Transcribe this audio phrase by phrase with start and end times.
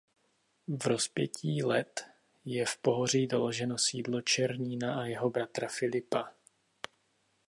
[0.67, 2.01] V rozpětí let
[2.45, 6.33] je v Pohoří doloženo sídlo Černína a jeho bratra Filipa.